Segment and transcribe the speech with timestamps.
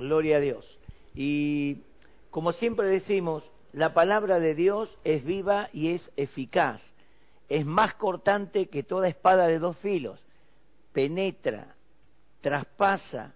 [0.00, 0.64] Gloria a Dios.
[1.14, 1.82] Y
[2.30, 6.80] como siempre decimos, la palabra de Dios es viva y es eficaz.
[7.50, 10.18] Es más cortante que toda espada de dos filos.
[10.94, 11.74] Penetra,
[12.40, 13.34] traspasa,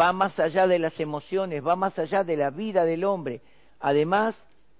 [0.00, 3.42] va más allá de las emociones, va más allá de la vida del hombre.
[3.78, 4.34] Además,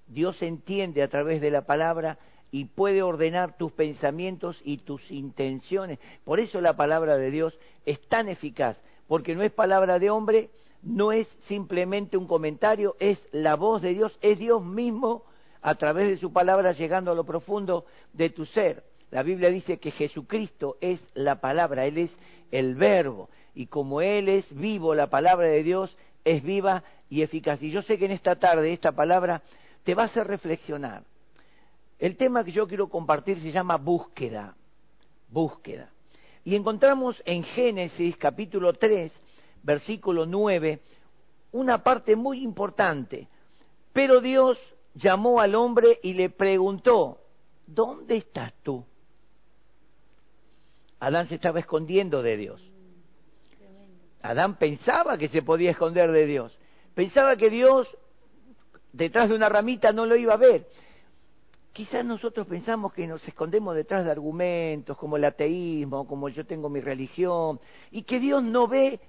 [0.07, 2.17] Dios entiende a través de la palabra
[2.51, 5.99] y puede ordenar tus pensamientos y tus intenciones.
[6.25, 10.49] Por eso la palabra de Dios es tan eficaz, porque no es palabra de hombre,
[10.83, 15.25] no es simplemente un comentario, es la voz de Dios, es Dios mismo
[15.61, 18.85] a través de su palabra llegando a lo profundo de tu ser.
[19.11, 22.11] La Biblia dice que Jesucristo es la palabra, Él es
[22.51, 27.63] el verbo, y como Él es vivo, la palabra de Dios es viva y eficaz.
[27.63, 29.43] Y yo sé que en esta tarde esta palabra
[29.85, 31.03] te va a hacer reflexionar.
[31.99, 34.55] El tema que yo quiero compartir se llama búsqueda,
[35.29, 35.91] búsqueda.
[36.45, 39.11] Y encontramos en Génesis capítulo 3,
[39.63, 40.81] versículo 9,
[41.53, 43.29] una parte muy importante.
[43.93, 44.59] Pero Dios
[44.95, 47.21] llamó al hombre y le preguntó,
[47.67, 48.85] ¿dónde estás tú?
[51.01, 52.63] Adán se estaba escondiendo de Dios.
[54.23, 56.59] Adán pensaba que se podía esconder de Dios.
[56.95, 57.87] Pensaba que Dios
[58.93, 60.67] detrás de una ramita no lo iba a ver.
[61.73, 66.69] Quizás nosotros pensamos que nos escondemos detrás de argumentos como el ateísmo, como yo tengo
[66.69, 67.61] mi religión,
[67.93, 69.01] y que Dios no ve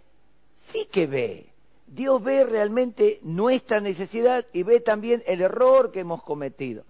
[0.71, 1.53] sí que ve.
[1.87, 6.83] Dios ve realmente nuestra necesidad y ve también el error que hemos cometido.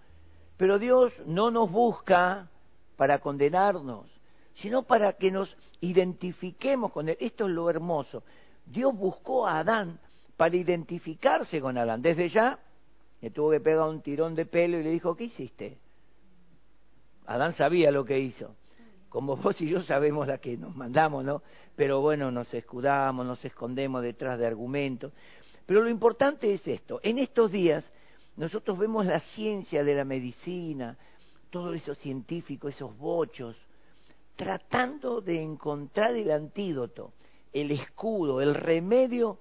[0.57, 2.49] Pero Dios no nos busca
[2.97, 4.07] para condenarnos,
[4.55, 7.17] sino para que nos identifiquemos con Él.
[7.19, 8.23] Esto es lo hermoso.
[8.65, 9.99] Dios buscó a Adán
[10.35, 12.01] para identificarse con Adán.
[12.01, 12.59] Desde ya
[13.21, 15.77] le tuvo que pegar un tirón de pelo y le dijo, ¿qué hiciste?
[17.25, 18.53] Adán sabía lo que hizo
[19.09, 21.41] como vos y yo sabemos la que nos mandamos, ¿no?
[21.75, 25.11] Pero bueno, nos escudamos, nos escondemos detrás de argumentos.
[25.65, 27.83] Pero lo importante es esto, en estos días
[28.37, 30.97] nosotros vemos la ciencia de la medicina,
[31.49, 33.55] todo eso científico, esos bochos,
[34.35, 37.11] tratando de encontrar el antídoto,
[37.51, 39.39] el escudo, el remedio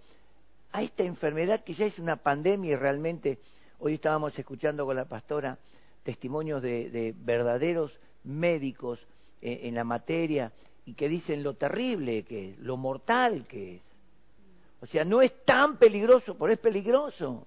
[0.73, 3.39] a esta enfermedad que ya es una pandemia y realmente
[3.79, 5.59] hoy estábamos escuchando con la pastora
[6.03, 7.93] testimonios de, de verdaderos
[8.25, 8.99] médicos
[9.41, 10.53] en la materia
[10.87, 13.83] y que dicen lo terrible que es, lo mortal que es.
[14.81, 17.47] O sea, no es tan peligroso, pero es peligroso.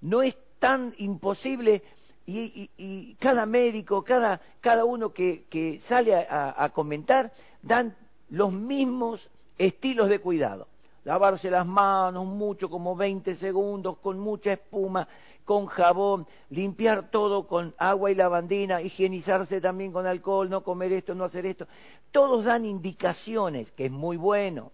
[0.00, 1.82] No es tan imposible
[2.26, 7.30] y, y, cada médico, cada, cada uno que, que sale a, a, comentar,
[7.62, 7.94] dan
[8.30, 9.20] los mismos
[9.58, 10.66] estilos de cuidado.
[11.04, 15.06] Lavarse las manos mucho, como 20 segundos, con mucha espuma,
[15.44, 21.14] con jabón, limpiar todo con agua y lavandina, higienizarse también con alcohol, no comer esto,
[21.14, 21.66] no hacer esto.
[22.10, 24.72] Todos dan indicaciones, que es muy bueno.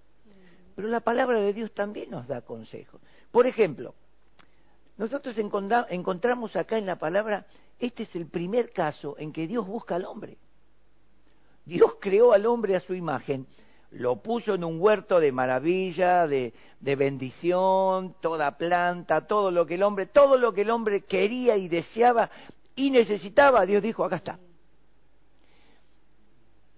[0.76, 3.00] Pero la palabra de Dios también nos da consejos.
[3.30, 3.94] Por ejemplo,
[4.96, 7.46] nosotros encontramos acá en la palabra,
[7.78, 10.38] este es el primer caso en que Dios busca al hombre.
[11.64, 13.46] Dios creó al hombre a su imagen
[13.90, 19.82] lo puso en un huerto de maravilla, de, bendición, toda planta, todo lo que el
[19.82, 22.30] hombre, todo lo que el hombre quería y deseaba
[22.76, 24.38] y necesitaba, Dios dijo, acá está.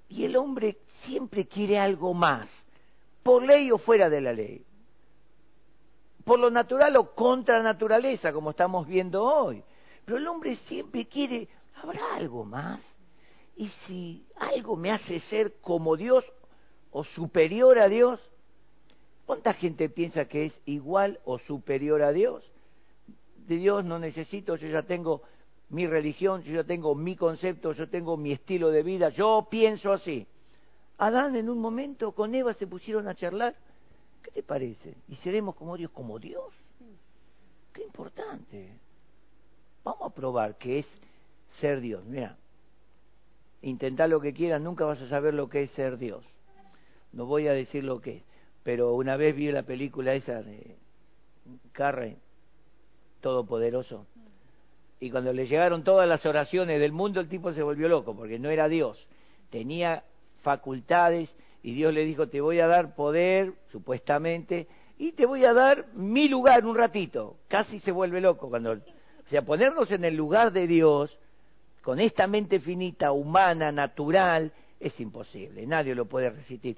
[0.08, 2.48] Y el hombre siempre quiere algo más,
[3.22, 4.64] por ley o fuera de la ley,
[6.24, 9.62] por lo natural o contra naturaleza, como estamos viendo hoy.
[10.04, 12.80] Pero el hombre siempre quiere, ¿habrá algo más?
[13.56, 16.24] Y si algo me hace ser como Dios
[16.92, 18.20] o superior a Dios?
[19.26, 22.44] ¿Cuánta gente piensa que es igual o superior a Dios?
[23.47, 25.22] De Dios no necesito, yo ya tengo
[25.70, 29.91] mi religión, yo ya tengo mi concepto, yo tengo mi estilo de vida, yo pienso
[29.91, 30.26] así.
[30.98, 33.56] Adán en un momento con Eva se pusieron a charlar.
[34.22, 34.94] ¿Qué te parece?
[35.09, 35.91] ¿Y seremos como Dios?
[35.91, 36.53] ¿Como Dios?
[37.72, 38.78] Qué importante.
[39.82, 40.86] Vamos a probar qué es
[41.59, 42.04] ser Dios.
[42.04, 42.36] Mira,
[43.62, 46.22] intentá lo que quieras, nunca vas a saber lo que es ser Dios
[47.12, 48.22] no voy a decir lo que es,
[48.62, 50.76] pero una vez vi la película esa de
[51.72, 52.16] Carre,
[53.20, 54.06] Todopoderoso,
[55.00, 58.38] y cuando le llegaron todas las oraciones del mundo, el tipo se volvió loco, porque
[58.38, 59.04] no era Dios,
[59.50, 60.04] tenía
[60.42, 61.28] facultades,
[61.62, 64.66] y Dios le dijo, te voy a dar poder, supuestamente,
[64.98, 67.36] y te voy a dar mi lugar un ratito.
[67.48, 68.72] Casi se vuelve loco cuando...
[68.72, 71.16] O sea, ponernos en el lugar de Dios,
[71.82, 76.76] con esta mente finita, humana, natural, es imposible, nadie lo puede resistir.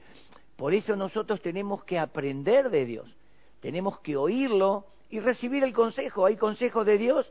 [0.57, 3.09] Por eso nosotros tenemos que aprender de Dios,
[3.61, 6.27] tenemos que oírlo y recibir el consejo.
[6.27, 7.31] Hay consejos de Dios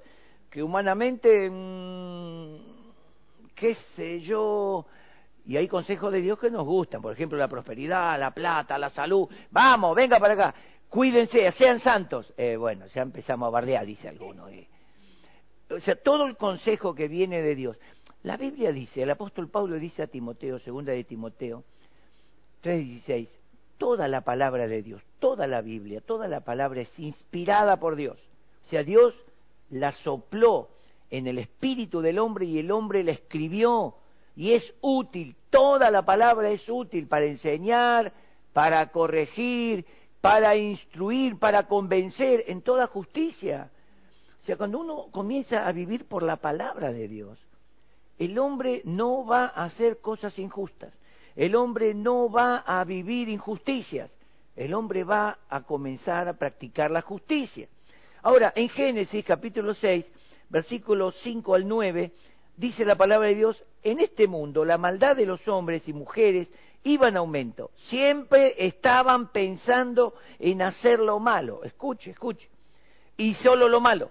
[0.50, 2.58] que humanamente, mmm,
[3.56, 4.86] qué sé yo,
[5.46, 8.90] y hay consejos de Dios que nos gustan, por ejemplo, la prosperidad, la plata, la
[8.90, 9.28] salud.
[9.52, 10.56] Vamos, venga para acá.
[10.90, 12.34] cuídense, sean santos.
[12.38, 14.48] Eh, bueno, ya empezamos a bardear, dice alguno.
[14.48, 14.68] Eh.
[15.70, 17.78] O sea, todo el consejo que viene de Dios.
[18.24, 21.64] La Biblia dice, el apóstol Pablo dice a Timoteo, segunda de Timoteo
[22.64, 23.28] 3:16,
[23.78, 28.18] toda la palabra de Dios, toda la Biblia, toda la palabra es inspirada por Dios.
[28.66, 29.14] O sea, Dios
[29.70, 30.70] la sopló
[31.10, 33.96] en el espíritu del hombre y el hombre la escribió
[34.38, 38.14] y es útil, toda la palabra es útil para enseñar,
[38.54, 39.86] para corregir,
[40.22, 43.70] para instruir, para convencer en toda justicia.
[44.42, 47.38] O sea, cuando uno comienza a vivir por la palabra de Dios,
[48.26, 50.94] el hombre no va a hacer cosas injustas,
[51.36, 54.12] el hombre no va a vivir injusticias,
[54.56, 57.68] el hombre va a comenzar a practicar la justicia.
[58.22, 60.06] Ahora, en Génesis capítulo 6,
[60.50, 62.12] versículos 5 al 9,
[62.56, 66.48] dice la palabra de Dios, en este mundo la maldad de los hombres y mujeres
[66.84, 67.72] iba en aumento.
[67.90, 71.64] Siempre estaban pensando en hacer lo malo.
[71.64, 72.50] Escuche, escuche.
[73.18, 74.10] Y solo lo malo.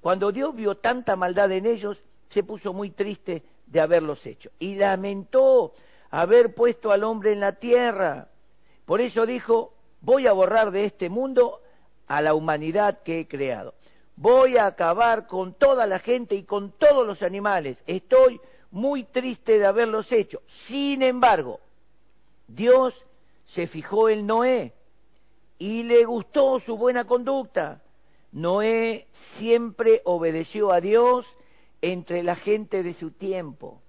[0.00, 1.98] Cuando Dios vio tanta maldad en ellos,
[2.30, 4.50] se puso muy triste de haberlos hecho.
[4.58, 5.72] Y lamentó
[6.10, 8.28] haber puesto al hombre en la tierra.
[8.84, 11.60] Por eso dijo, voy a borrar de este mundo
[12.06, 13.74] a la humanidad que he creado.
[14.16, 17.78] Voy a acabar con toda la gente y con todos los animales.
[17.86, 18.40] Estoy
[18.70, 20.42] muy triste de haberlos hecho.
[20.66, 21.60] Sin embargo,
[22.48, 22.94] Dios
[23.54, 24.72] se fijó en Noé
[25.58, 27.82] y le gustó su buena conducta.
[28.32, 29.06] Noé
[29.38, 31.26] siempre obedeció a Dios
[31.80, 33.82] entre la gente de su tiempo.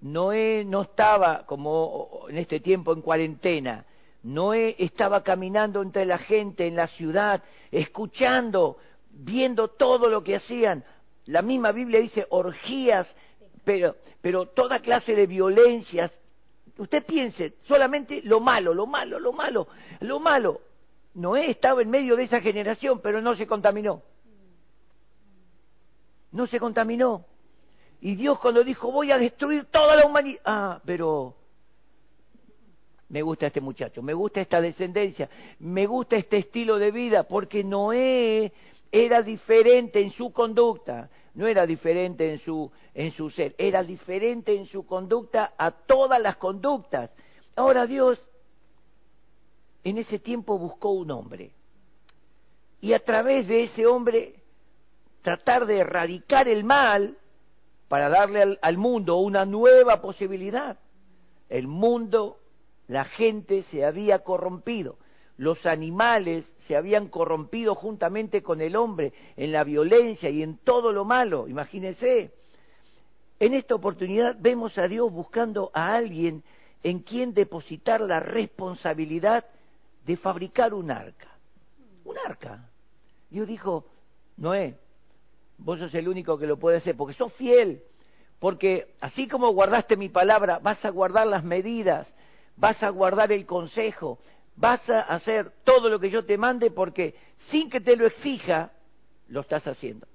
[0.00, 3.84] Noé no estaba como en este tiempo en cuarentena.
[4.22, 8.78] Noé estaba caminando entre la gente en la ciudad, escuchando,
[9.10, 10.84] viendo todo lo que hacían.
[11.26, 13.06] La misma Biblia dice orgías,
[13.64, 16.10] pero, pero toda clase de violencias,
[16.80, 19.68] Usted piense solamente lo malo, lo malo, lo malo,
[20.00, 20.62] lo malo.
[21.12, 24.02] Noé estaba en medio de esa generación, pero no se contaminó.
[26.32, 27.24] No se contaminó.
[28.00, 30.40] Y Dios cuando dijo, voy a destruir toda la humanidad.
[30.44, 31.34] Ah, pero
[33.08, 35.28] me gusta este muchacho, me gusta esta descendencia,
[35.58, 38.52] me gusta este estilo de vida, porque Noé
[38.92, 44.54] era diferente en su conducta no era diferente en su, en su ser, era diferente
[44.54, 47.10] en su conducta a todas las conductas.
[47.56, 48.20] Ahora Dios
[49.84, 51.52] en ese tiempo buscó un hombre
[52.80, 54.39] y a través de ese hombre
[55.22, 57.16] tratar de erradicar el mal
[57.88, 60.78] para darle al, mundo una nueva posibilidad.
[61.48, 62.38] El mundo,
[62.88, 64.96] la gente se había corrompido,
[65.36, 70.92] los animales se habían corrompido juntamente con el hombre en la violencia y en todo
[70.92, 72.32] lo malo, imagínense.
[73.40, 76.44] En esta oportunidad vemos a Dios buscando a alguien
[76.82, 79.44] en quien depositar la responsabilidad
[80.06, 81.28] de fabricar un arca.
[82.04, 82.68] Un arca.
[83.30, 83.86] Dios dijo,
[84.36, 84.78] Noé,
[85.60, 87.82] vos sos el único que lo puede hacer, porque sos fiel,
[88.38, 92.12] porque así como guardaste mi palabra, vas a guardar las medidas,
[92.56, 94.18] vas a guardar el consejo,
[94.56, 97.14] vas a hacer todo lo que yo te mande porque
[97.50, 98.72] sin que te lo exija,
[99.28, 100.06] lo estás haciendo.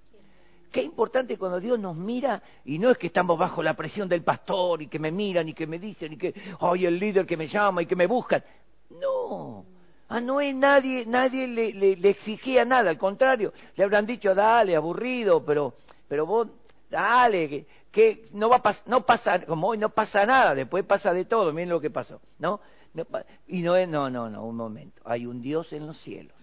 [0.72, 4.24] Qué importante cuando Dios nos mira y no es que estamos bajo la presión del
[4.24, 7.38] pastor y que me miran y que me dicen y que, ay, el líder que
[7.38, 8.44] me llama y que me buscan.
[8.90, 9.66] No,
[10.08, 15.74] a Noé nadie, nadie le, exigía nada, al contrario, le habrán dicho, dale, aburrido, pero,
[16.08, 16.48] pero vos,
[16.90, 21.14] dale, que, que no va a no pasa, como hoy no pasa nada, después pasa
[21.14, 22.60] de todo, miren lo que pasó, ¿no?
[23.48, 25.02] Y no es, no, no, no, un momento.
[25.04, 26.36] Hay un Dios en los cielos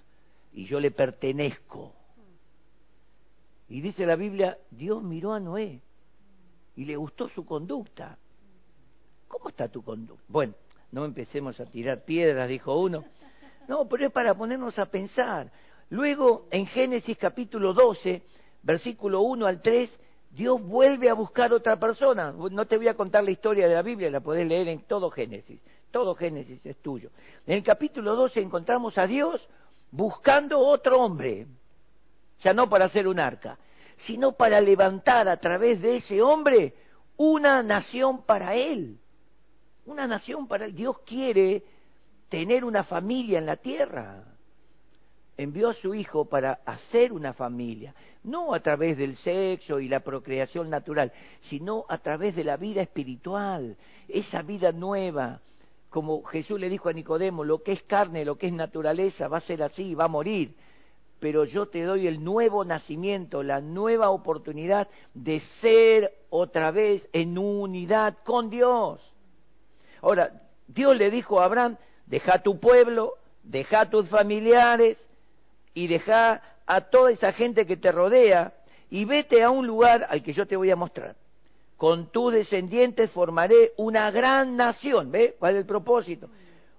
[0.52, 1.94] y yo le pertenezco.
[3.68, 5.80] Y dice la Biblia, Dios miró a Noé
[6.76, 8.18] y le gustó su conducta.
[9.28, 10.22] ¿Cómo está tu conducta?
[10.28, 10.52] Bueno,
[10.90, 13.04] no empecemos a tirar piedras, dijo uno.
[13.68, 15.50] No, pero es para ponernos a pensar.
[15.90, 18.22] Luego, en Génesis capítulo 12,
[18.62, 19.90] versículo 1 al 3,
[20.30, 22.32] Dios vuelve a buscar otra persona.
[22.32, 25.10] No te voy a contar la historia de la Biblia, la podés leer en todo
[25.10, 25.62] Génesis.
[25.90, 27.10] Todo Génesis es tuyo.
[27.46, 29.46] En el capítulo 12 encontramos a Dios
[29.90, 31.46] buscando otro hombre,
[32.42, 33.58] ya no para hacer un arca,
[34.06, 36.74] sino para levantar a través de ese hombre
[37.18, 38.98] una nación para él.
[39.84, 40.74] Una nación para él.
[40.74, 41.62] Dios quiere
[42.32, 44.24] tener una familia en la tierra.
[45.36, 50.00] Envió a su hijo para hacer una familia, no a través del sexo y la
[50.00, 51.12] procreación natural,
[51.50, 53.76] sino a través de la vida espiritual,
[54.08, 55.40] esa vida nueva,
[55.90, 59.36] como Jesús le dijo a Nicodemo, lo que es carne, lo que es naturaleza, va
[59.36, 60.54] a ser así, va a morir.
[61.20, 67.36] Pero yo te doy el nuevo nacimiento, la nueva oportunidad de ser otra vez en
[67.36, 69.02] unidad con Dios.
[70.00, 70.32] Ahora,
[70.66, 71.76] Dios le dijo a Abraham,
[72.12, 74.98] deja tu pueblo, deja tus familiares
[75.72, 78.52] y deja a toda esa gente que te rodea
[78.90, 81.16] y vete a un lugar al que yo te voy a mostrar.
[81.78, 85.10] Con tus descendientes formaré una gran nación.
[85.10, 85.36] ¿Ve?
[85.38, 86.28] ¿Cuál es el propósito?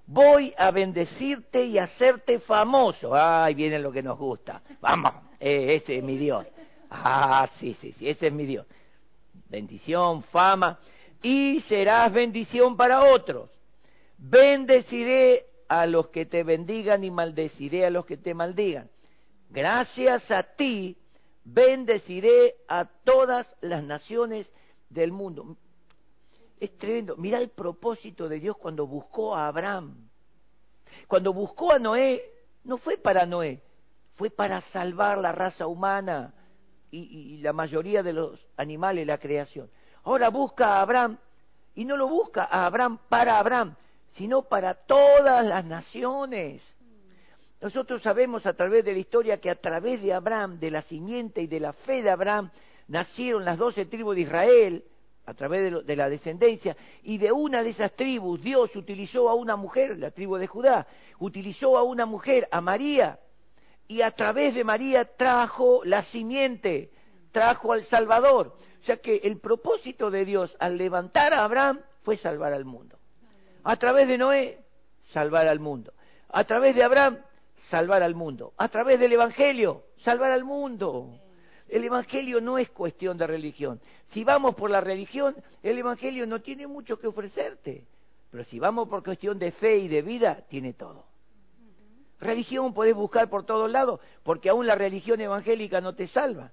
[0.05, 3.15] Voy a bendecirte y hacerte famoso.
[3.15, 4.61] Ay, viene lo que nos gusta.
[4.81, 6.45] Vamos, eh, ese es mi Dios.
[6.91, 8.67] Ah, sí, sí, sí, ese es mi Dios.
[9.49, 10.77] Bendición, fama.
[11.23, 13.49] Y serás bendición para otros.
[14.25, 18.89] Bendeciré a los que te bendigan y maldeciré a los que te maldigan.
[19.49, 20.97] Gracias a ti
[21.43, 24.49] bendeciré a todas las naciones
[24.89, 25.57] del mundo.
[26.57, 27.17] Es tremendo.
[27.17, 30.09] Mira el propósito de Dios cuando buscó a Abraham.
[31.07, 32.23] Cuando buscó a Noé,
[32.63, 33.61] no fue para Noé,
[34.15, 36.33] fue para salvar la raza humana
[36.91, 39.69] y, la mayoría de los animales, la creación.
[40.03, 41.17] Ahora busca a Abraham
[41.75, 43.75] y no lo busca a Abraham para Abraham,
[44.15, 46.61] sino para todas las naciones.
[47.61, 51.41] Nosotros sabemos a través de la historia que a través de Abraham, de la simiente
[51.41, 52.51] y de la fe de Abraham,
[52.87, 54.83] nacieron las doce tribus de Israel,
[55.25, 59.55] a través de, la descendencia, y de una de esas tribus Dios utilizó a una
[59.55, 60.85] mujer, la tribu de Judá,
[61.19, 63.19] utilizó a una mujer, a María,
[63.87, 66.91] y a través de María trajo la simiente,
[67.31, 68.57] trajo al Salvador.
[68.81, 72.97] O sea que el propósito de Dios al levantar a Abraham fue salvar al mundo.
[73.63, 74.59] A través de Noé,
[75.11, 75.93] salvar al mundo.
[76.29, 77.19] A través de Abraham,
[77.69, 78.53] salvar al mundo.
[78.57, 81.19] A través del Evangelio, salvar al mundo.
[81.69, 83.79] El Evangelio no es cuestión de religión.
[84.11, 87.87] Si vamos por la religión, el Evangelio no tiene mucho que ofrecerte.
[88.29, 91.05] Pero si vamos por cuestión de fe y de vida, tiene todo.
[92.19, 96.51] Religión podés buscar por todos lados, porque aún la religión evangélica no te salva.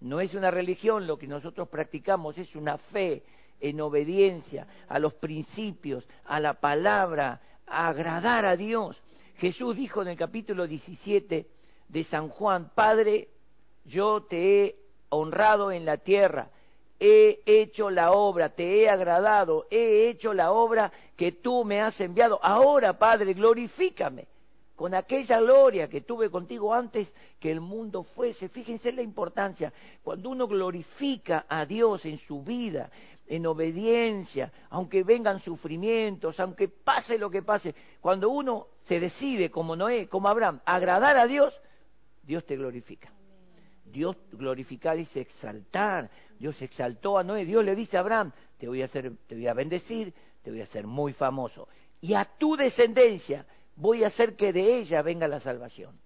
[0.00, 3.22] No es una religión lo que nosotros practicamos, es una fe
[3.60, 8.96] en obediencia a los principios, a la palabra, a agradar a Dios.
[9.36, 11.46] Jesús dijo en el capítulo 17
[11.88, 13.28] de San Juan, Padre,
[13.84, 14.76] yo te he
[15.10, 16.50] honrado en la tierra,
[17.00, 21.98] he hecho la obra, te he agradado, he hecho la obra que tú me has
[22.00, 22.38] enviado.
[22.42, 24.26] Ahora, Padre, glorifícame
[24.78, 28.48] con aquella gloria que tuve contigo antes que el mundo fuese.
[28.48, 29.72] Fíjense la importancia.
[30.04, 32.90] Cuando uno glorifica a Dios en su vida,
[33.28, 39.76] en obediencia, aunque vengan sufrimientos, aunque pase lo que pase, cuando uno se decide, como
[39.76, 41.54] Noé, como Abraham, agradar a Dios,
[42.22, 43.12] Dios te glorifica.
[43.84, 46.10] Dios glorificar es exaltar.
[46.38, 47.44] Dios exaltó a Noé.
[47.44, 50.60] Dios le dice a Abraham, te voy a hacer, te voy a bendecir, te voy
[50.60, 51.68] a hacer muy famoso.
[52.00, 55.98] Y a tu descendencia voy a hacer que de ella venga la salvación.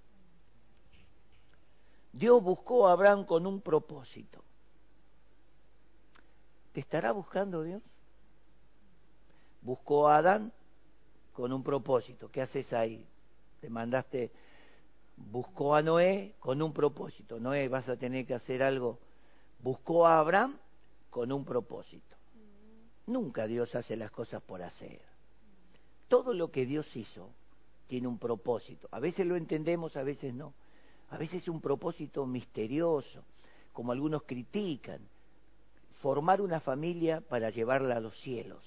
[2.12, 4.45] Dios buscó a Abraham con un propósito.
[6.73, 7.83] ¿Te estará buscando Dios?
[9.61, 10.52] Buscó a Adán
[11.33, 12.31] con un propósito.
[12.31, 13.07] ¿Qué haces ahí?
[13.61, 14.33] Te mandaste,
[15.17, 17.38] buscó a Noé con un propósito.
[17.38, 18.99] Noé, vas a tener que hacer algo.
[19.61, 20.59] Buscó a Abraham
[21.11, 22.17] con un propósito.
[23.07, 25.00] Nunca Dios hace las cosas por hacer.
[26.09, 27.31] Todo lo que Dios hizo
[27.87, 28.88] tiene un propósito.
[28.91, 30.55] A veces lo entendemos, a veces no.
[31.11, 33.25] A veces es un propósito misterioso,
[33.73, 35.00] como algunos critican.
[36.02, 38.61] Formar una familia para llevarla a los cielos,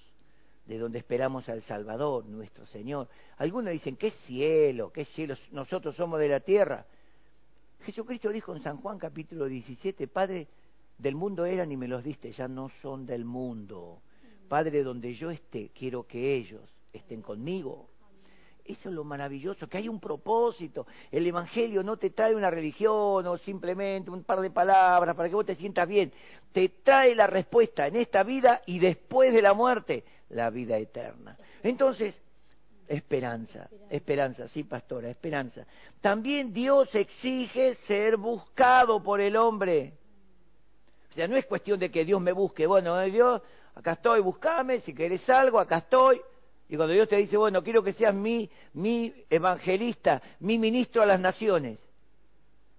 [0.66, 3.10] de donde esperamos al Salvador, nuestro Señor.
[3.38, 4.92] Algunos dicen, ¿qué cielo?
[4.92, 5.36] ¿Qué cielo?
[5.52, 6.86] Nosotros somos de la tierra.
[7.82, 10.48] Jesucristo dijo en San Juan capítulo 17, Padre,
[10.98, 14.02] del mundo eran y me los diste, ya no son del mundo.
[14.48, 16.64] Padre, donde yo esté, quiero que ellos
[16.94, 17.90] estén conmigo
[18.66, 20.88] eso es lo maravilloso, que hay un propósito.
[21.12, 25.36] El Evangelio no te trae una religión o simplemente un par de palabras para que
[25.36, 26.12] vos te sientas bien.
[26.52, 31.38] Te trae la respuesta en esta vida y después de la muerte, la vida eterna.
[31.62, 32.16] Entonces,
[32.88, 35.66] esperanza, esperanza, sí, pastora, esperanza.
[36.02, 39.94] También Dios exige ser buscado por el hombre.
[41.12, 42.66] O sea, no es cuestión de que Dios me busque.
[42.66, 43.42] Bueno, eh, Dios,
[43.76, 46.20] acá estoy, buscame, si querés algo, acá estoy
[46.68, 51.06] y cuando Dios te dice, bueno, quiero que seas mi, mi evangelista, mi ministro a
[51.06, 51.80] las naciones.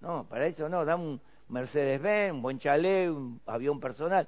[0.01, 4.27] No, para eso no, da un Mercedes-Benz, un buen chalet, un avión personal.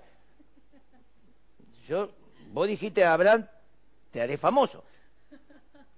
[1.88, 2.12] Yo,
[2.52, 3.46] vos dijiste a Abraham,
[4.12, 4.84] te haré famoso.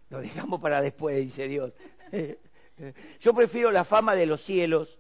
[0.10, 1.72] Lo dejamos para después, dice Dios.
[3.22, 4.98] Yo prefiero la fama de los cielos,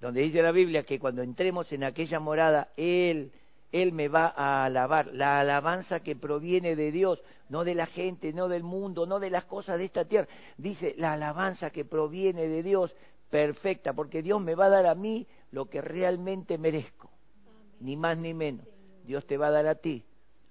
[0.00, 3.32] donde dice la Biblia que cuando entremos en aquella morada, Él
[3.74, 5.12] él me va a alabar.
[5.12, 9.30] La alabanza que proviene de Dios, no de la gente, no del mundo, no de
[9.30, 10.28] las cosas de esta tierra.
[10.56, 12.94] Dice la alabanza que proviene de Dios,
[13.30, 17.10] perfecta, porque Dios me va a dar a mí lo que realmente merezco,
[17.80, 18.64] ni más ni menos.
[19.04, 20.04] Dios te va a dar a ti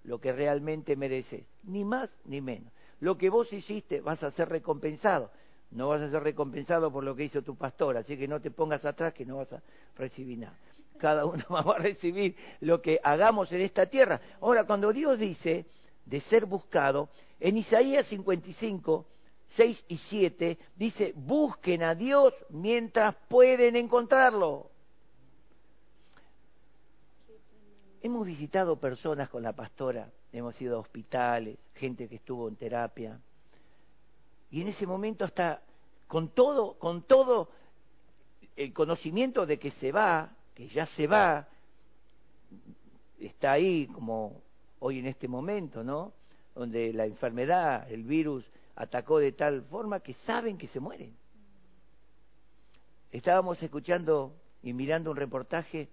[0.04, 2.74] lo que realmente mereces, ni más ni menos.
[3.00, 5.32] lo que vos hiciste vas a ser recompensado.
[5.72, 8.52] No vas a ser recompensado por lo que hizo tu pastor, así que no te
[8.52, 9.62] pongas atrás que no vas a
[9.96, 10.58] recibir nada.
[10.98, 14.20] Cada uno va a recibir lo que hagamos en esta tierra.
[14.42, 15.66] Ahora, cuando Dios dice
[16.06, 17.10] de ser buscado,
[17.40, 19.06] en Isaías 55,
[19.56, 24.70] 6 y 7 dice, busquen a Dios mientras pueden encontrarlo.
[28.02, 33.20] Hemos visitado personas con la pastora, hemos ido a hospitales, gente que estuvo en terapia.
[34.52, 35.62] Y en ese momento hasta
[36.08, 37.50] con todo, con todo
[38.56, 41.48] el conocimiento de que se va, que ya se va,
[43.20, 44.42] está ahí como
[44.80, 46.14] hoy en este momento, ¿no?
[46.54, 48.46] Donde la enfermedad, el virus
[48.76, 51.16] atacó de tal forma que saben que se mueren.
[53.12, 55.90] Estábamos escuchando y mirando un reportaje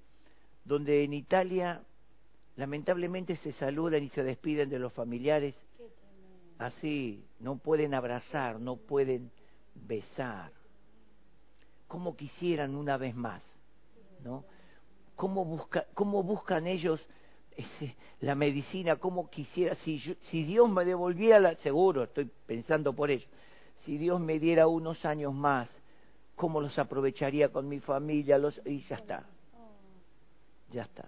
[0.64, 1.82] donde en Italia
[2.56, 5.54] lamentablemente se saludan y se despiden de los familiares
[6.58, 9.30] así, no pueden abrazar, no pueden
[9.74, 10.52] besar.
[11.88, 13.42] Como quisieran una vez más,
[14.24, 14.44] ¿no?
[15.16, 17.00] ¿Cómo, busca, buscan ellos
[17.56, 18.96] ese, la medicina?
[18.96, 19.74] ¿Cómo quisiera?
[19.76, 23.26] Si, si Dios me devolviera, la, seguro, estoy pensando por ello,
[23.84, 25.68] si Dios me diera unos años más,
[26.36, 28.38] ¿cómo los aprovecharía con mi familia?
[28.38, 29.24] Los, y ya está,
[30.70, 31.06] ya está.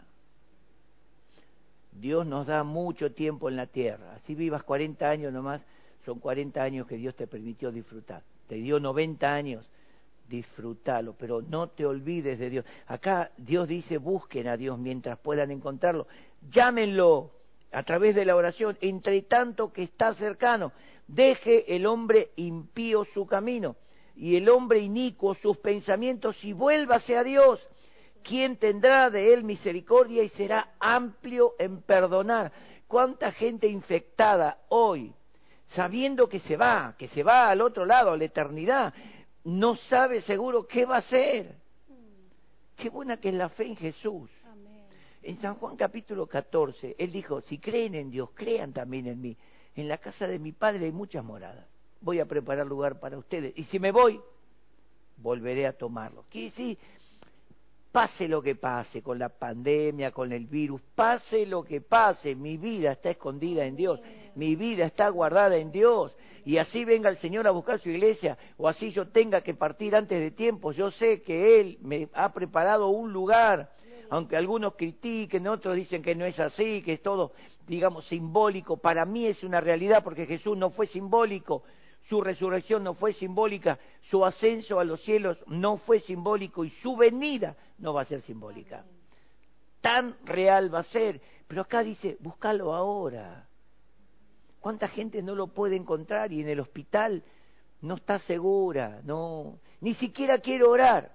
[1.92, 4.14] Dios nos da mucho tiempo en la tierra.
[4.14, 5.60] Así vivas 40 años nomás,
[6.04, 8.22] son 40 años que Dios te permitió disfrutar.
[8.48, 9.66] Te dio 90 años,
[10.32, 12.64] disfrútalo, pero no te olvides de Dios.
[12.86, 16.06] Acá Dios dice, busquen a Dios mientras puedan encontrarlo.
[16.50, 17.30] Llámenlo
[17.70, 20.72] a través de la oración, entre tanto que está cercano.
[21.06, 23.76] Deje el hombre impío su camino
[24.16, 27.60] y el hombre inicuo sus pensamientos y vuélvase a Dios
[28.22, 32.52] ¿Quién tendrá de él misericordia y será amplio en perdonar?
[32.86, 35.12] ¿Cuánta gente infectada hoy,
[35.74, 38.94] sabiendo que se va, que se va al otro lado, a la eternidad,
[39.44, 41.54] no sabe seguro qué va a hacer?
[42.76, 44.30] Qué buena que es la fe en Jesús.
[45.22, 49.36] En San Juan capítulo 14, él dijo, si creen en Dios, crean también en mí.
[49.76, 51.66] En la casa de mi Padre hay muchas moradas.
[52.00, 53.52] Voy a preparar lugar para ustedes.
[53.56, 54.20] Y si me voy,
[55.18, 56.24] volveré a tomarlo.
[56.28, 56.76] ¿Qué sí?
[57.92, 62.56] pase lo que pase con la pandemia, con el virus, pase lo que pase, mi
[62.56, 64.00] vida está escondida en Dios,
[64.34, 66.16] mi vida está guardada en Dios.
[66.44, 69.94] Y así venga el Señor a buscar su iglesia, o así yo tenga que partir
[69.94, 73.70] antes de tiempo, yo sé que Él me ha preparado un lugar,
[74.10, 77.32] aunque algunos critiquen, otros dicen que no es así, que es todo,
[77.66, 78.76] digamos, simbólico.
[78.76, 81.62] Para mí es una realidad porque Jesús no fue simbólico,
[82.08, 83.78] su resurrección no fue simbólica,
[84.10, 88.20] su ascenso a los cielos no fue simbólico y su venida no va a ser
[88.22, 88.84] simbólica.
[89.80, 91.20] Tan real va a ser.
[91.46, 93.48] Pero acá dice, búscalo ahora.
[94.62, 97.24] ¿Cuánta gente no lo puede encontrar y en el hospital
[97.80, 99.00] no está segura?
[99.02, 101.10] No, ni siquiera quiere orar.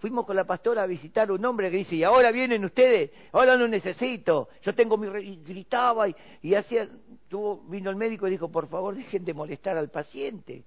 [0.00, 3.56] Fuimos con la pastora a visitar un hombre que dice, y ahora vienen ustedes, ahora
[3.56, 5.06] no necesito, yo tengo mi...
[5.18, 6.88] Y gritaba y, y hacía,
[7.28, 10.64] tuvo, vino el médico y dijo, por favor dejen de molestar al paciente.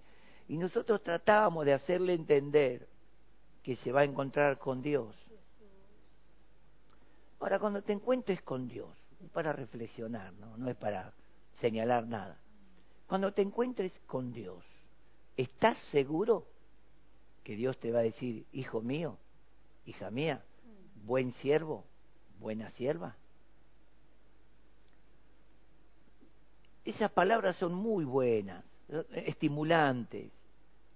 [0.47, 2.87] Y nosotros tratábamos de hacerle entender
[3.61, 5.15] que se va a encontrar con Dios.
[7.39, 8.89] Ahora, cuando te encuentres con Dios,
[9.31, 10.57] para reflexionar, ¿no?
[10.57, 11.13] no es para
[11.63, 12.37] señalar nada.
[13.07, 14.65] Cuando te encuentres con Dios,
[15.37, 16.45] ¿estás seguro
[17.45, 19.17] que Dios te va a decir, hijo mío,
[19.85, 20.43] hija mía,
[21.05, 21.85] buen siervo,
[22.39, 23.15] buena sierva.
[26.83, 28.65] Esas palabras son muy buenas,
[29.13, 30.31] estimulantes.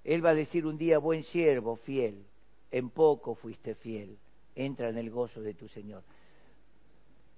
[0.03, 2.25] Él va a decir un día, buen siervo, fiel,
[2.71, 4.17] en poco fuiste fiel,
[4.53, 6.03] entra en el gozo de tu Señor.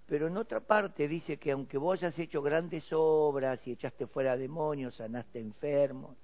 [0.10, 4.36] Pero en otra parte dice que aunque vos hayas hecho grandes obras y echaste fuera
[4.36, 6.18] demonios, sanaste enfermos,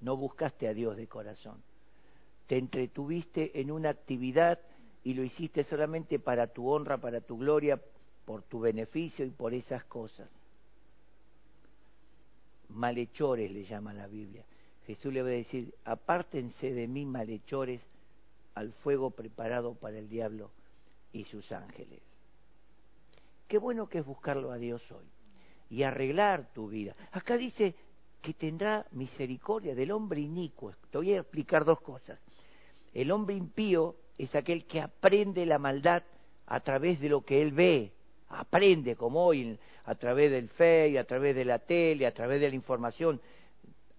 [0.00, 1.62] no buscaste a Dios de corazón
[2.46, 4.58] te entretuviste en una actividad
[5.02, 7.80] y lo hiciste solamente para tu honra, para tu gloria,
[8.24, 10.28] por tu beneficio y por esas cosas.
[12.68, 14.44] Malhechores le llama la Biblia.
[14.86, 17.80] Jesús le va a decir, apártense de mí, malhechores,
[18.54, 20.50] al fuego preparado para el diablo
[21.12, 22.00] y sus ángeles.
[23.48, 25.06] Qué bueno que es buscarlo a Dios hoy
[25.70, 26.94] y arreglar tu vida.
[27.12, 27.74] Acá dice
[28.20, 30.74] que tendrá misericordia del hombre inicuo.
[30.90, 32.18] Te voy a explicar dos cosas.
[32.92, 36.02] El hombre impío es aquel que aprende la maldad
[36.46, 37.92] a través de lo que él ve,
[38.28, 42.48] aprende como hoy a través del fe, a través de la tele, a través de
[42.48, 43.20] la información.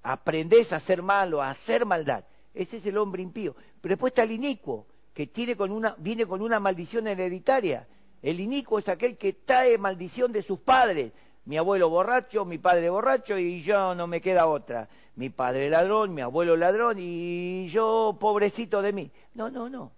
[0.03, 2.23] Aprendes a hacer malo, a hacer maldad.
[2.53, 3.55] Ese es el hombre impío.
[3.81, 7.88] Pero después está el inicuo, que tiene con una, viene con una maldición hereditaria.
[8.21, 11.12] El inicuo es aquel que trae maldición de sus padres.
[11.45, 14.89] Mi abuelo borracho, mi padre borracho y yo no me queda otra.
[15.15, 19.12] Mi padre ladrón, mi abuelo ladrón y yo pobrecito de mí.
[19.36, 19.91] No, no, no.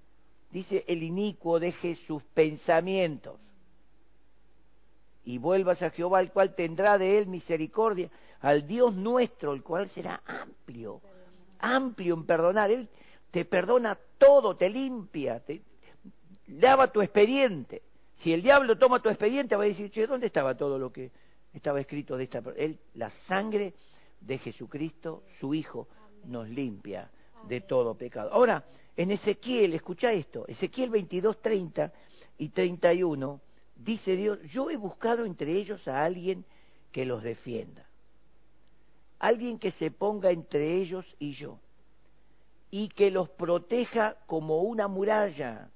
[0.52, 3.40] Dice, el inicuo deje sus pensamientos
[5.28, 9.90] y vuelvas a Jehová, el cual tendrá de él misericordia, al Dios nuestro, el cual
[9.90, 11.02] será amplio,
[11.60, 12.72] amplio en perdonar.
[12.72, 12.88] Él
[13.30, 15.62] te perdona todo, te limpia, te
[16.48, 17.82] lava tu expediente.
[18.20, 21.12] Si el diablo toma tu expediente, va a decir, che, ¿dónde estaba todo lo que
[21.54, 23.74] estaba escrito de esta Él, la sangre
[24.22, 25.88] de Jesucristo, su Hijo,
[26.26, 27.10] nos limpia
[27.48, 28.32] de todo pecado.
[28.32, 28.64] Ahora,
[28.96, 31.94] en Ezequiel, escucha esto, Ezequiel 22, 30
[32.40, 33.42] y 31,
[33.76, 36.46] dice Dios, yo he buscado entre ellos a alguien
[36.92, 37.86] que los defienda,
[39.20, 41.60] alguien que se ponga entre ellos y yo,
[42.72, 45.70] y que los proteja como una muralla,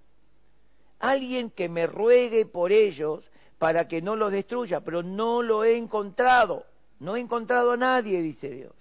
[1.02, 3.24] alguien que me ruegue por ellos
[3.58, 6.66] para que no los destruya, pero no lo he encontrado,
[7.00, 8.74] no he encontrado a nadie, dice Dios.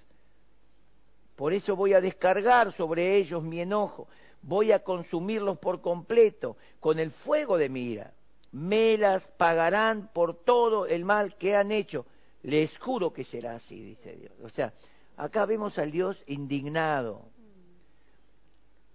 [1.37, 4.09] Por eso voy a descargar sobre ellos mi enojo,
[4.43, 8.13] voy a consumirlos por completo con el fuego de mi ira.
[8.53, 12.05] Me las pagarán por todo el mal que han hecho.
[12.43, 14.33] Les juro que será así, dice Dios.
[14.43, 14.73] O sea,
[15.17, 17.23] acá vemos al Dios indignado.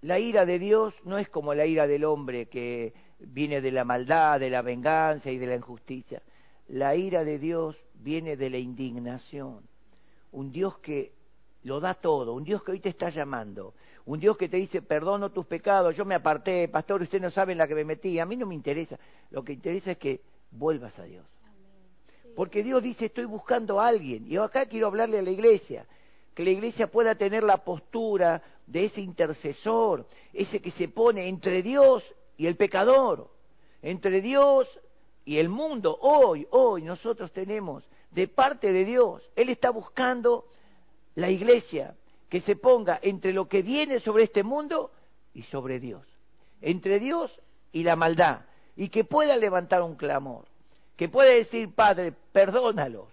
[0.01, 3.83] La ira de Dios no es como la ira del hombre que viene de la
[3.83, 6.21] maldad, de la venganza y de la injusticia.
[6.67, 9.61] La ira de Dios viene de la indignación.
[10.31, 11.13] Un Dios que
[11.63, 13.73] lo da todo, un Dios que hoy te está llamando,
[14.05, 17.53] un Dios que te dice, perdono tus pecados, yo me aparté, pastor, usted no sabe
[17.53, 18.99] en la que me metí, a mí no me interesa,
[19.31, 21.25] lo que interesa es que vuelvas a Dios.
[22.35, 25.87] Porque Dios dice, estoy buscando a alguien, y acá quiero hablarle a la iglesia,
[26.35, 31.63] que la iglesia pueda tener la postura de ese intercesor, ese que se pone entre
[31.63, 32.03] Dios
[32.37, 33.29] y el pecador,
[33.81, 34.67] entre Dios
[35.23, 35.97] y el mundo.
[36.01, 40.45] Hoy, hoy nosotros tenemos de parte de Dios, Él está buscando
[41.15, 41.95] la iglesia
[42.29, 44.91] que se ponga entre lo que viene sobre este mundo
[45.33, 46.03] y sobre Dios,
[46.61, 47.31] entre Dios
[47.71, 48.41] y la maldad,
[48.75, 50.45] y que pueda levantar un clamor,
[50.95, 53.07] que pueda decir, Padre, perdónalos,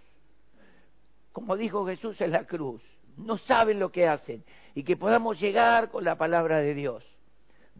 [1.33, 2.83] como dijo Jesús en la cruz,
[3.17, 7.05] no saben lo que hacen, y que podamos llegar con la palabra de Dios.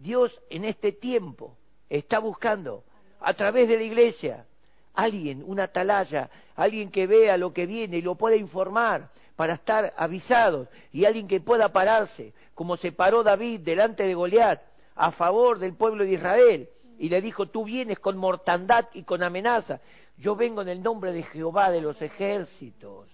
[0.03, 1.57] Dios en este tiempo
[1.89, 2.83] está buscando
[3.21, 4.47] a través de la iglesia
[4.95, 9.95] alguien, una atalaya, alguien que vea lo que viene y lo pueda informar, para estar
[9.97, 14.61] avisados y alguien que pueda pararse, como se paró David delante de Goliat
[14.95, 19.23] a favor del pueblo de Israel y le dijo, tú vienes con mortandad y con
[19.23, 19.81] amenaza,
[20.19, 23.09] yo vengo en el nombre de Jehová de los ejércitos.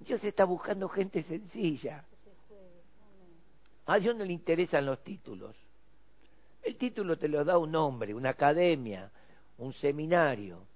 [0.00, 2.04] Dios está buscando gente sencilla.
[3.86, 5.56] A Dios no le interesan los títulos.
[6.62, 9.10] El título te lo da un hombre, una academia,
[9.58, 10.66] un seminario.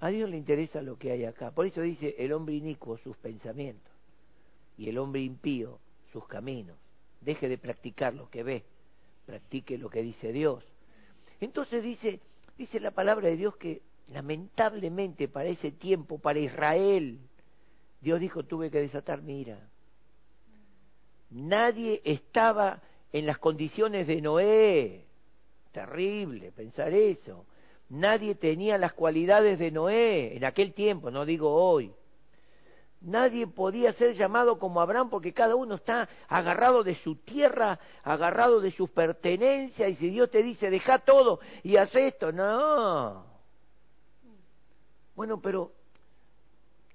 [0.00, 1.50] A Dios le interesa lo que hay acá.
[1.50, 3.92] Por eso dice el hombre inicuo sus pensamientos
[4.76, 5.80] y el hombre impío
[6.12, 6.76] sus caminos.
[7.20, 8.64] Deje de practicar lo que ve,
[9.26, 10.64] practique lo que dice Dios.
[11.40, 12.20] Entonces dice,
[12.56, 17.18] dice la palabra de Dios que lamentablemente para ese tiempo, para Israel,
[18.00, 19.68] Dios dijo, tuve que desatar mi ira.
[21.30, 25.04] Nadie estaba en las condiciones de Noé.
[25.72, 27.46] Terrible pensar eso.
[27.88, 31.92] Nadie tenía las cualidades de Noé en aquel tiempo, no digo hoy.
[33.02, 38.60] Nadie podía ser llamado como Abraham porque cada uno está agarrado de su tierra, agarrado
[38.60, 43.26] de sus pertenencias y si Dios te dice deja todo y haz esto, no.
[45.16, 45.72] Bueno, pero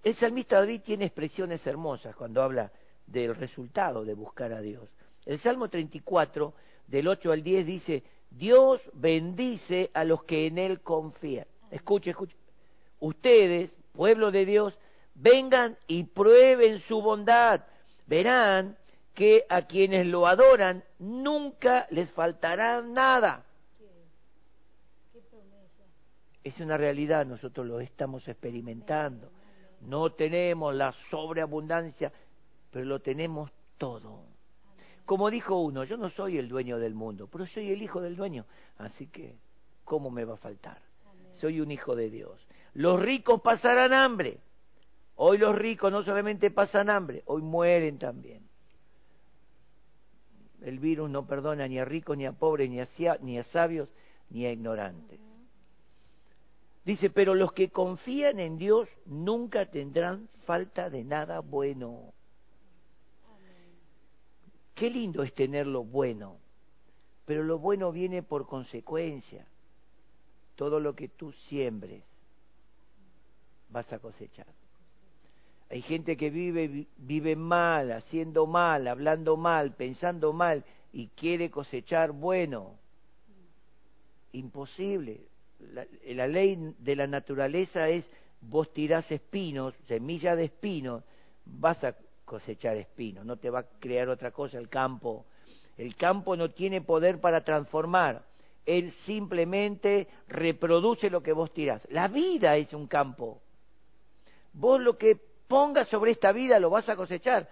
[0.01, 2.71] el salmista David tiene expresiones hermosas cuando habla
[3.05, 4.89] del resultado de buscar a Dios.
[5.27, 6.53] El Salmo 34,
[6.87, 11.45] del 8 al 10, dice, Dios bendice a los que en Él confían.
[11.69, 12.33] Escuche, escuche.
[13.01, 14.73] Ustedes, pueblo de Dios,
[15.15, 17.61] vengan y prueben su bondad.
[18.05, 18.77] Verán
[19.13, 23.43] que a quienes lo adoran nunca les faltará nada.
[26.41, 29.29] Es una realidad, nosotros lo estamos experimentando.
[29.81, 32.13] No tenemos la sobreabundancia,
[32.71, 34.36] pero lo tenemos todo.
[35.07, 38.17] Como dijo uno, yo no soy el dueño del mundo, pero soy el hijo del
[38.17, 38.45] dueño.
[38.77, 39.37] Así que,
[39.85, 40.81] ¿cómo me va a faltar?
[41.35, 42.45] Soy un hijo de Dios.
[42.73, 44.41] Los ricos pasarán hambre.
[45.15, 48.49] Hoy los ricos no solamente pasan hambre, hoy mueren también.
[50.61, 53.87] El virus no perdona ni a ricos, ni a pobres, ni a, ni a sabios,
[54.29, 55.21] ni a ignorantes.
[56.83, 62.13] Dice, pero los que confían en Dios nunca tendrán falta de nada bueno.
[64.77, 66.37] Qué lindo es tener lo bueno,
[67.25, 69.43] pero lo bueno viene por consecuencia.
[70.55, 72.03] Todo lo que tú siembres,
[73.71, 74.45] vas a cosechar.
[75.71, 80.63] Hay gente que vive, vive mal, haciendo mal, hablando mal, pensando mal
[80.93, 82.75] y quiere cosechar bueno.
[84.31, 85.21] Imposible.
[86.05, 88.05] La, ley de la naturaleza es
[88.41, 91.03] vos tirás espinos, semilla de espinos,
[91.45, 91.95] vas a
[92.27, 95.25] cosechar espinos, no te va a crear otra cosa el campo.
[95.77, 98.23] El campo no tiene poder para transformar,
[98.65, 101.87] él simplemente reproduce lo que vos tirás.
[101.89, 103.41] La vida es un campo.
[104.51, 107.47] Vos lo que pongas sobre esta vida lo vas a cosechar.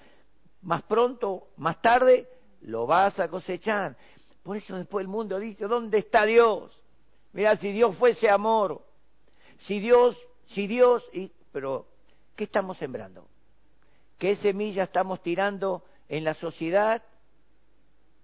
[0.64, 2.28] Más pronto, más tarde,
[2.62, 3.96] lo vas a cosechar.
[4.44, 6.78] Por eso después el mundo dice, ¿dónde está Dios?
[7.32, 8.84] Mira, si Dios fuese amor,
[9.60, 11.86] si Dios, si Dios, y, pero
[12.36, 13.26] ¿qué estamos sembrando?
[14.18, 17.04] ¿Qué semilla estamos tirando en la sociedad?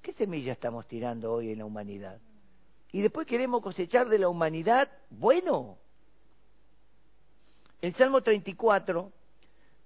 [0.01, 2.19] ¿Qué semilla estamos tirando hoy en la humanidad?
[2.91, 5.77] Y después queremos cosechar de la humanidad bueno.
[7.82, 9.12] El Salmo 34,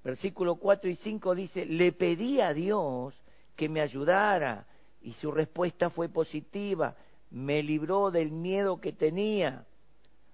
[0.03, 3.15] versículo 4 y 5 dice, le pedí a Dios
[3.55, 4.67] que me ayudara
[5.01, 6.95] y su respuesta fue positiva,
[7.31, 9.65] me libró del miedo que tenía.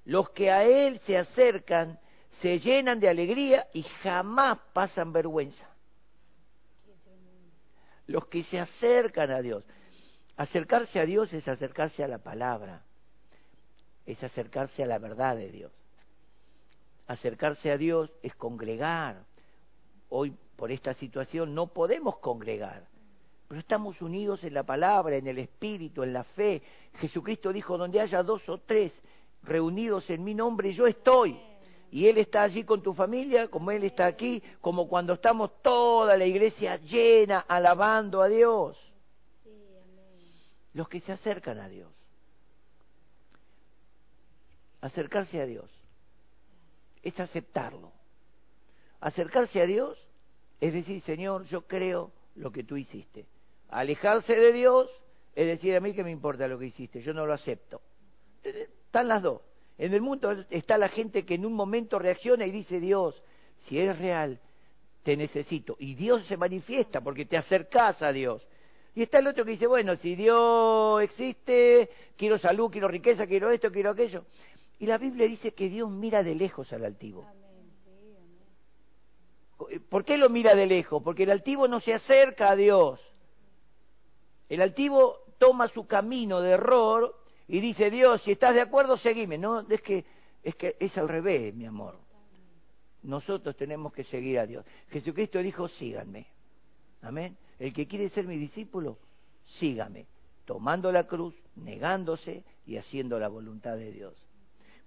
[0.06, 2.00] Los que a Él se acercan
[2.42, 5.68] se llenan de alegría y jamás pasan vergüenza.
[8.08, 9.64] Los que se acercan a Dios.
[10.38, 12.84] Acercarse a Dios es acercarse a la palabra,
[14.06, 15.72] es acercarse a la verdad de Dios.
[17.08, 19.24] Acercarse a Dios es congregar.
[20.10, 22.88] Hoy, por esta situación, no podemos congregar,
[23.48, 26.62] pero estamos unidos en la palabra, en el espíritu, en la fe.
[26.96, 28.94] Jesucristo dijo, donde haya dos o tres
[29.44, 31.51] reunidos en mi nombre, yo estoy.
[31.92, 36.18] Y Él está allí con tu familia, como Él está aquí, como cuando estamos toda
[36.18, 38.78] la iglesia llena alabando a Dios
[40.74, 41.92] los que se acercan a Dios.
[44.80, 45.70] Acercarse a Dios
[47.04, 47.92] es aceptarlo.
[49.02, 49.98] Acercarse a Dios
[50.60, 53.26] es decir, Señor, yo creo lo que tú hiciste.
[53.70, 54.90] Alejarse de Dios
[55.36, 57.82] es decir, a mí que me importa lo que hiciste, yo no lo acepto.
[58.44, 59.42] Están las dos.
[59.82, 63.20] En el mundo está la gente que en un momento reacciona y dice, Dios,
[63.66, 64.40] si eres real,
[65.02, 65.76] te necesito.
[65.80, 68.46] Y Dios se manifiesta porque te acercas a Dios.
[68.94, 73.50] Y está el otro que dice, bueno, si Dios existe, quiero salud, quiero riqueza, quiero
[73.50, 74.26] esto, quiero aquello.
[74.78, 77.26] Y la Biblia dice que Dios mira de lejos al altivo.
[79.90, 81.02] ¿Por qué lo mira de lejos?
[81.02, 83.00] Porque el altivo no se acerca a Dios.
[84.48, 87.16] El altivo toma su camino de error
[87.52, 89.38] y dice, Dios, si estás de acuerdo, seguime.
[89.38, 90.06] No, es que,
[90.42, 92.00] es que es al revés, mi amor.
[93.04, 94.66] Nosotros tenemos que seguir a Dios.
[94.88, 96.28] Jesucristo dijo, síganme.
[97.02, 97.36] Amén.
[97.60, 98.98] El que quiere ser mi discípulo,
[99.60, 100.06] sígame,
[100.46, 104.14] tomando la cruz, negándose y haciendo la voluntad de Dios.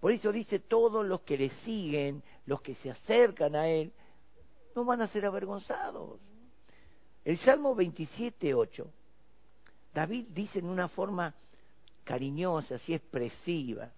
[0.00, 3.92] Por eso dice, todos los que le siguen, los que se acercan a Él,
[4.74, 6.18] no van a ser avergonzados.
[7.26, 8.90] El Salmo 27, 8,
[9.92, 11.34] David dice en una forma
[12.04, 13.90] cariñosa, así expresiva,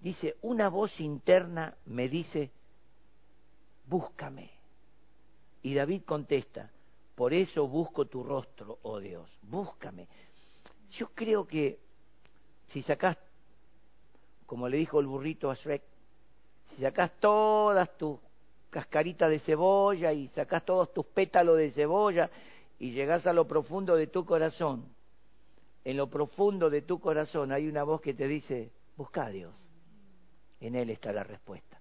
[0.00, 2.50] dice, una voz interna me dice,
[3.86, 4.50] búscame.
[5.62, 6.70] Y David contesta,
[7.14, 10.08] por eso busco tu rostro, oh Dios, búscame.
[10.92, 11.78] Yo creo que
[12.68, 13.18] si sacás,
[14.46, 15.82] como le dijo el burrito a Shrek,
[16.70, 18.18] si sacás todas tus
[18.70, 22.30] cascaritas de cebolla y sacás todos tus pétalos de cebolla
[22.78, 24.86] y llegás a lo profundo de tu corazón,
[25.84, 29.54] en lo profundo de tu corazón hay una voz que te dice, busca a Dios.
[30.60, 31.80] En Él está la respuesta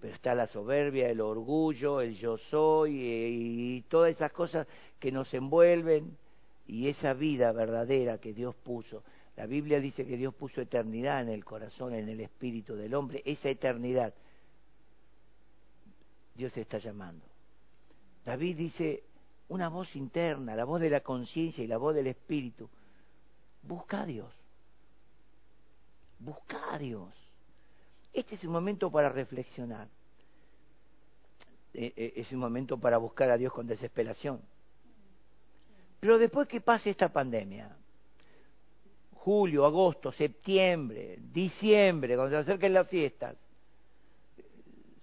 [0.00, 4.66] pero está la soberbia, el orgullo, el yo soy y, todas esas cosas
[4.98, 6.16] que nos envuelven
[6.66, 9.02] y esa vida verdadera que Dios puso.
[9.36, 13.22] La Biblia dice que Dios puso eternidad en el corazón, en el espíritu del hombre.
[13.24, 14.14] Esa eternidad
[16.34, 17.26] Dios está llamando.
[18.24, 19.02] David dice
[19.48, 22.70] una voz interna, la voz de la conciencia y la voz del espíritu.
[23.62, 24.32] Busca a Dios.
[26.18, 27.14] Busca a Dios.
[28.12, 29.88] Este es un momento para reflexionar.
[31.72, 34.40] Eh, eh, es un momento para buscar a Dios con desesperación.
[36.00, 37.76] Pero después que pase esta pandemia,
[39.14, 43.36] julio, agosto, septiembre, diciembre, cuando se acerquen las fiestas,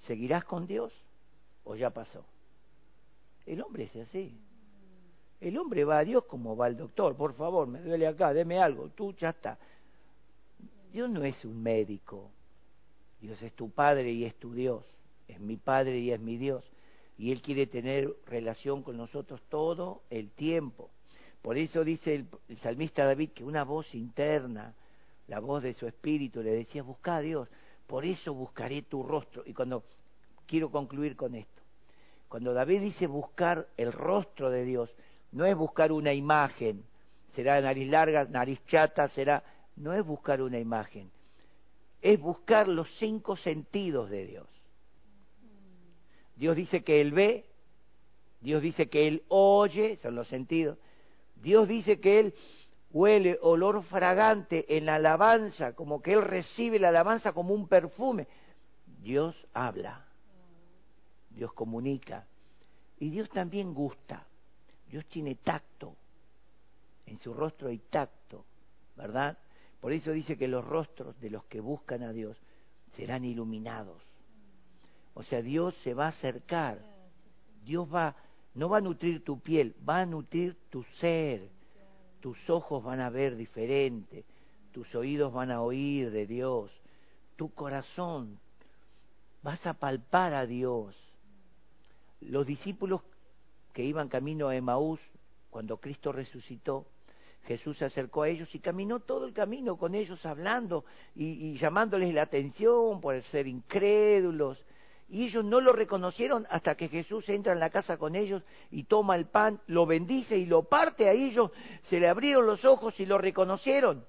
[0.06, 0.92] ¿seguirás con Dios
[1.64, 2.26] o ya pasó?
[3.46, 4.36] El hombre es así.
[5.40, 7.16] El hombre va a Dios como va al doctor.
[7.16, 8.90] Por favor, me duele acá, deme algo.
[8.90, 9.58] Tú ya está.
[10.92, 12.32] Dios no es un médico.
[13.20, 14.84] Dios es tu Padre y es tu Dios,
[15.28, 16.64] es mi Padre y es mi Dios.
[17.18, 20.92] Y Él quiere tener relación con nosotros todo el tiempo.
[21.42, 22.28] Por eso dice el,
[22.62, 24.76] salmista David que una voz interna,
[25.28, 27.50] la voz de su espíritu, le decía, busca a Dios,
[27.88, 29.44] por eso buscaré tu rostro.
[29.46, 29.84] Y cuando
[30.46, 31.62] quiero concluir con esto.
[32.28, 34.94] Cuando David dice buscar el rostro de Dios,
[35.32, 36.84] no es buscar una imagen,
[37.36, 39.44] será nariz larga, nariz chata, será,
[39.76, 41.12] no es buscar una imagen,
[42.02, 44.48] es buscar los cinco sentidos de Dios.
[46.36, 47.46] Dios dice que Él ve,
[48.42, 50.78] Dios dice que Él oye, son los sentidos,
[51.36, 52.34] Dios dice que Él
[52.92, 58.28] huele olor fragante en la alabanza, como que Él recibe la alabanza como un perfume.
[59.02, 60.06] Dios habla,
[61.30, 62.26] Dios comunica
[63.00, 64.26] y Dios también gusta.
[64.90, 65.96] Dios tiene tacto,
[67.06, 68.46] en su rostro hay tacto,
[68.96, 69.38] ¿verdad?
[69.80, 72.38] Por eso dice que los rostros de los que buscan a Dios
[72.96, 74.02] serán iluminados.
[75.14, 76.80] O sea, Dios se va a acercar,
[77.64, 78.16] Dios va,
[78.54, 81.50] no va a nutrir tu piel, va a nutrir tu ser.
[82.20, 84.26] Tus ojos van a ver diferente,
[84.72, 86.72] tus oídos van a oír de Dios,
[87.36, 88.40] tu corazón,
[89.44, 90.96] vas a palpar a Dios.
[92.22, 93.02] Los discípulos
[93.78, 95.00] que iban camino a Emaús,
[95.52, 96.88] cuando Cristo resucitó,
[97.44, 102.12] Jesús se acercó a ellos y caminó todo el camino con ellos hablando y, llamándoles
[102.12, 104.58] la atención por ser incrédulos.
[105.10, 108.86] Y ellos no lo reconocieron hasta que Jesús entra en la casa con ellos y
[108.86, 111.52] toma el pan, lo bendice y lo parte a ellos.
[111.84, 114.04] Se le abrieron los ojos y lo reconocieron.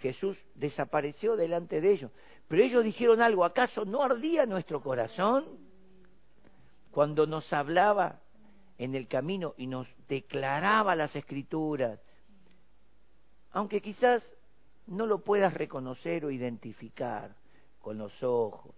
[0.00, 2.10] Jesús desapareció delante de ellos.
[2.46, 5.46] Pero ellos dijeron algo, ¿acaso no ardía nuestro corazón
[6.90, 8.20] cuando nos hablaba
[8.78, 12.00] en el camino y nos declaraba las escrituras?
[13.52, 14.22] Aunque quizás
[14.86, 17.34] no lo puedas reconocer o identificar
[17.80, 18.74] con los ojos.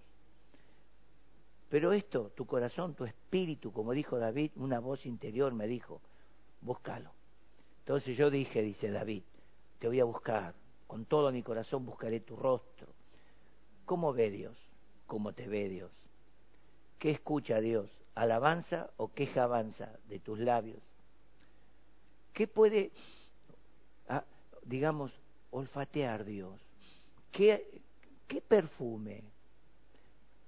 [1.69, 6.01] Pero esto, tu corazón, tu espíritu, como dijo David, una voz interior me dijo,
[6.61, 7.11] búscalo.
[7.81, 9.23] Entonces yo dije, dice David,
[9.79, 10.55] te voy a buscar,
[10.87, 12.89] con todo mi corazón buscaré tu rostro.
[13.85, 14.57] ¿Cómo ve Dios?
[15.07, 15.91] ¿Cómo te ve Dios?
[16.99, 17.91] ¿Qué escucha Dios?
[18.17, 20.83] ¿Alabanza o queja avanza de tus labios?
[22.33, 22.91] ¿Qué puede,
[24.09, 24.25] ah,
[24.65, 25.13] digamos,
[25.51, 26.59] olfatear Dios?
[27.31, 27.83] ¿Qué,
[28.27, 29.23] qué perfume?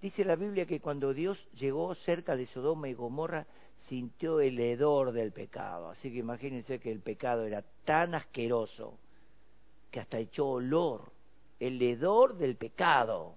[0.00, 3.46] Dice la Biblia que cuando Dios llegó cerca de Sodoma y Gomorra,
[3.88, 5.90] sintió el hedor del pecado.
[5.90, 8.98] Así que imagínense que el pecado era tan asqueroso
[9.90, 11.12] que hasta echó olor
[11.60, 13.34] el hedor del pecado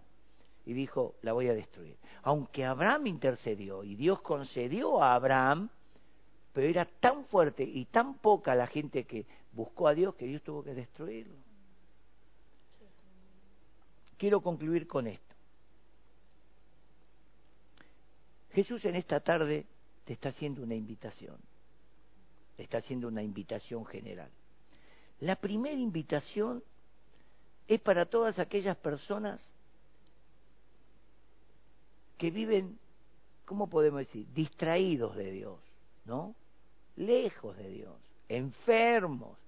[0.65, 1.97] y dijo, la voy a destruir.
[2.24, 5.69] Aunque Abraham intercedió y Dios concedió a Abraham,
[6.54, 10.41] pero era tan fuerte y tan poca la gente que buscó a Dios que Dios
[10.43, 11.36] tuvo que destruirlo.
[14.17, 15.36] Quiero concluir con esto.
[18.52, 19.65] Jesús en esta tarde
[20.06, 21.38] te está haciendo una invitación,
[22.58, 24.30] te está haciendo una invitación general.
[25.21, 26.63] La primera invitación
[27.67, 29.41] es para todas aquellas personas
[32.22, 32.78] que viven,
[33.46, 35.60] ¿cómo podemos decir?, distraídos de Dios,
[36.06, 36.36] ¿no?
[36.98, 37.96] Lejos de Dios,
[38.30, 39.40] enfermos,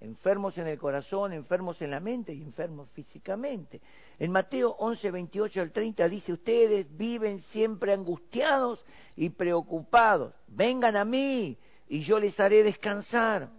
[0.00, 3.82] enfermos en el corazón, enfermos en la mente y enfermos físicamente.
[4.18, 8.82] En Mateo 11, 28 al 30 dice, ustedes viven siempre angustiados
[9.14, 13.50] y preocupados, vengan a mí y yo les haré descansar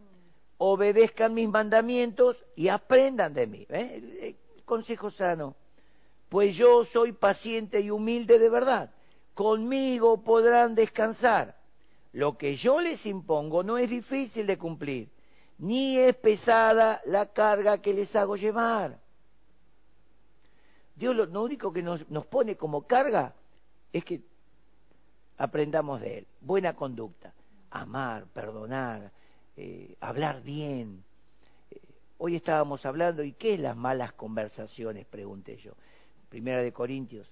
[0.58, 3.68] obedezcan mis mandamientos y aprendan de mí.
[3.70, 4.36] ¿eh?
[4.66, 5.56] consejo sano.
[6.34, 8.90] Pues yo soy paciente y humilde de verdad.
[9.36, 11.56] Conmigo podrán descansar.
[12.12, 15.12] Lo que yo les impongo no es difícil de cumplir,
[15.60, 19.00] ni es pesada la carga que les hago llevar.
[20.96, 23.36] Dios lo, único que nos, pone como carga
[23.92, 24.24] es que
[25.38, 26.28] aprendamos de Él.
[26.42, 27.32] Buena conducta,
[27.70, 29.12] amar, perdonar,
[29.56, 31.04] eh, hablar bien.
[31.70, 31.80] Eh,
[32.18, 35.06] hoy estábamos hablando, ¿y qué es las malas conversaciones?
[35.06, 35.74] Pregunté yo.
[36.34, 37.32] Primera de Corintios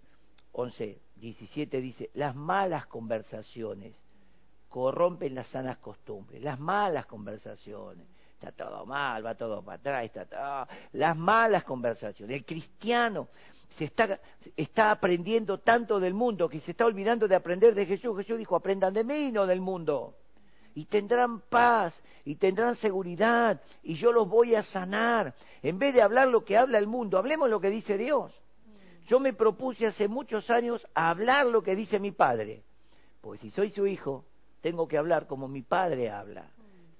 [0.51, 3.99] 11, 17 dice, las malas conversaciones
[4.69, 8.05] corrompen las sanas costumbres, las malas conversaciones.
[8.35, 10.67] Está todo mal, va todo para atrás, está todo...
[10.91, 12.35] Las malas conversaciones.
[12.37, 13.29] El cristiano
[13.75, 14.19] se está,
[14.55, 18.15] está aprendiendo tanto del mundo que se está olvidando de aprender de Jesús.
[18.15, 20.15] Jesús dijo, aprendan de mí, no del mundo
[20.75, 25.33] y tendrán paz y tendrán seguridad y yo los voy a sanar.
[25.63, 28.31] En vez de hablar lo que habla el mundo, hablemos lo que dice Dios.
[29.07, 32.63] Yo me propuse hace muchos años hablar lo que dice mi padre.
[33.21, 34.25] Pues si soy su hijo,
[34.61, 36.49] tengo que hablar como mi padre habla.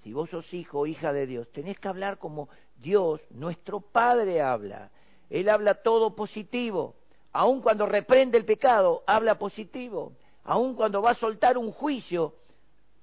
[0.04, 2.50] Si vos sos hijo o hija de Dios, tenés que hablar como
[2.82, 4.90] Dios, nuestro Padre, habla.
[5.30, 6.96] Él habla todo positivo.
[7.34, 10.14] Aun cuando reprende el pecado, habla positivo.
[10.44, 12.34] Aun cuando va a soltar un juicio,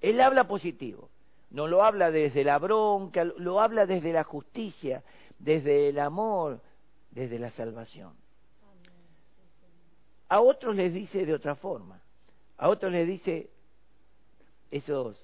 [0.00, 1.08] él habla positivo,
[1.50, 5.04] no lo habla desde la bronca, lo habla desde la justicia,
[5.38, 6.60] desde el amor,
[7.10, 8.12] desde la salvación.
[10.28, 12.00] A otros les dice de otra forma,
[12.58, 13.48] A otros les dice,
[14.70, 15.16] esos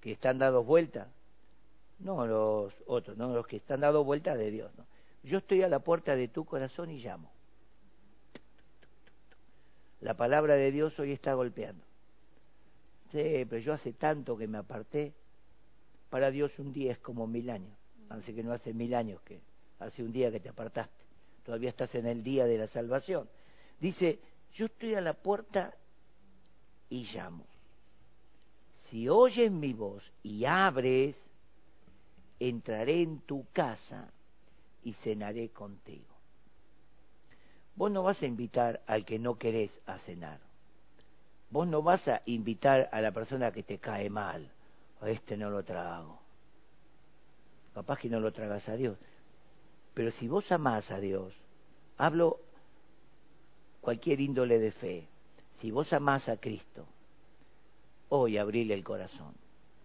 [0.00, 1.08] que están dados vuelta,
[2.00, 4.86] no los otros, no los que están dados vuelta de Dios, no.
[5.22, 7.30] Yo estoy a la puerta de tu corazón y llamo.
[10.00, 11.82] La palabra de Dios hoy está golpeando.
[13.10, 15.14] Sí, pero yo hace tanto que me aparté.
[16.10, 17.72] Para Dios un día es como mil años.
[18.10, 19.40] Así que no hace mil años que
[19.78, 21.04] hace un día que te apartaste.
[21.44, 23.28] Todavía estás en el día de la salvación.
[23.80, 24.18] Dice,
[24.54, 25.74] yo estoy a la puerta
[26.88, 27.44] y llamo.
[28.88, 31.16] Si oyes mi voz y abres,
[32.38, 34.08] entraré en tu casa
[34.82, 36.14] y cenaré contigo.
[37.76, 40.38] Vos no vas a invitar al que no querés a cenar.
[41.50, 44.50] Vos no vas a invitar a la persona que te cae mal.
[45.00, 46.20] A este no lo trago.
[47.74, 48.96] Capaz que no lo tragas a Dios.
[49.92, 51.34] Pero si vos amás a Dios,
[51.96, 52.40] hablo
[53.84, 55.04] cualquier índole de fe,
[55.60, 56.86] si vos amás a Cristo,
[58.08, 59.34] hoy abrile el corazón.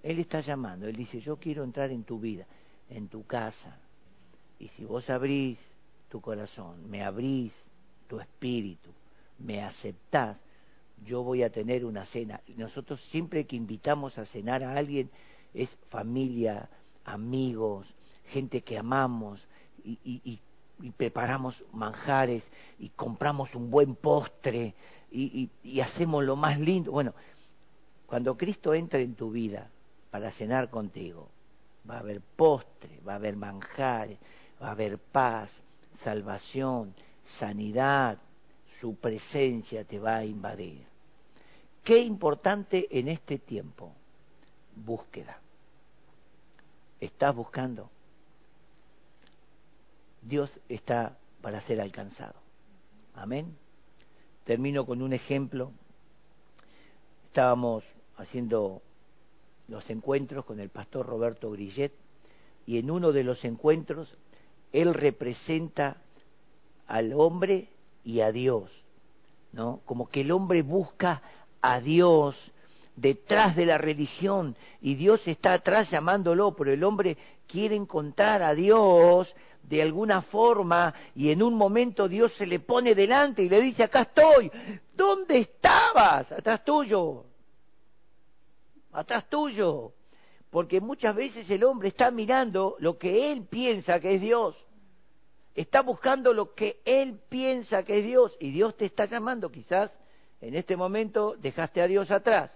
[0.01, 2.45] Él está llamando, Él dice, yo quiero entrar en tu vida,
[2.89, 3.77] en tu casa.
[4.57, 5.59] Y si vos abrís
[6.07, 7.51] tu corazón, me abrís
[8.07, 8.89] tu espíritu,
[9.37, 10.37] me aceptás,
[11.05, 12.39] yo voy a tener una cena.
[12.55, 15.09] Nosotros siempre que invitamos a cenar a alguien
[15.53, 16.69] es familia,
[17.03, 17.85] amigos,
[18.29, 19.41] gente que amamos
[19.83, 20.39] y, y, y
[20.95, 22.43] preparamos manjares
[22.79, 24.73] y compramos un buen postre
[25.11, 26.91] y, y, hacemos lo más lindo.
[26.91, 27.13] Bueno,
[28.05, 29.69] cuando Cristo entra en tu vida
[30.11, 31.29] para cenar contigo,
[31.89, 34.17] va a haber postre, va a haber manjares,
[34.61, 35.51] va a haber paz,
[36.03, 36.93] salvación,
[37.39, 38.17] sanidad,
[38.79, 40.85] su presencia te va a invadir.
[41.83, 43.91] Qué importante en este tiempo,
[44.75, 45.39] búsqueda.
[46.99, 47.89] ¿Estás buscando?
[50.21, 52.35] Dios está para ser alcanzado.
[53.13, 53.55] Amén.
[54.43, 55.71] Termino con un ejemplo.
[57.27, 57.83] Estábamos
[58.17, 58.81] haciendo
[59.67, 61.93] los encuentros con el pastor Roberto Grillet
[62.65, 64.09] y en uno de los encuentros
[64.71, 65.97] él representa
[66.87, 67.69] al hombre
[68.03, 68.69] y a Dios,
[69.51, 69.81] ¿no?
[69.85, 71.21] Como que el hombre busca
[71.61, 72.35] a Dios
[72.95, 77.17] detrás de la religión y Dios está atrás llamándolo, pero el hombre
[77.47, 79.33] quiere encontrar a Dios
[79.69, 83.83] de alguna forma y en un momento Dios se le pone delante y le dice,
[83.83, 84.51] acá estoy,
[84.95, 86.31] ¿dónde estabas?
[86.31, 87.25] Atrás tuyo,
[88.91, 89.93] atrás tuyo.
[90.49, 94.55] Porque muchas veces el hombre está mirando lo que él piensa que es Dios.
[95.53, 99.51] Está buscando lo que él piensa que es Dios y Dios te está llamando.
[99.51, 99.91] Quizás
[100.41, 102.51] en este momento dejaste a Dios atrás.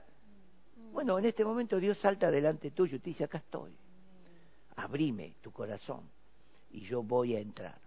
[0.92, 3.72] Bueno, en este momento Dios salta delante tuyo y te dice, acá estoy.
[4.76, 6.10] Abrime tu corazón
[6.74, 7.78] y yo voy a entrar.